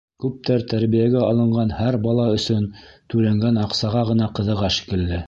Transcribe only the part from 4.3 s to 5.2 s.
ҡыҙыға шикелле.